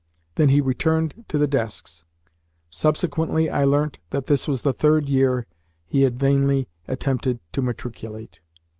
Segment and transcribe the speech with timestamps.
[0.33, 2.05] Then he returned to the desks.
[2.71, 5.45] Subsequently, I learnt that this was the third year
[5.85, 8.39] he had vainly attempted to matriculate.